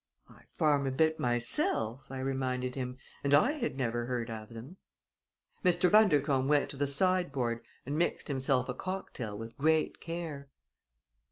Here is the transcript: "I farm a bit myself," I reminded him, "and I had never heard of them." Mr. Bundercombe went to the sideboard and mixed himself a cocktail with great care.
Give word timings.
"I 0.27 0.45
farm 0.57 0.87
a 0.87 0.91
bit 0.91 1.19
myself," 1.19 2.05
I 2.09 2.17
reminded 2.21 2.73
him, 2.73 2.97
"and 3.23 3.35
I 3.35 3.51
had 3.51 3.77
never 3.77 4.07
heard 4.07 4.31
of 4.31 4.49
them." 4.49 4.77
Mr. 5.63 5.91
Bundercombe 5.91 6.49
went 6.49 6.71
to 6.71 6.75
the 6.77 6.87
sideboard 6.87 7.63
and 7.85 7.99
mixed 7.99 8.27
himself 8.27 8.67
a 8.67 8.73
cocktail 8.73 9.37
with 9.37 9.55
great 9.59 9.99
care. 9.99 10.49